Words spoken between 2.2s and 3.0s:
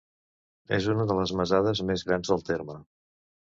del terme.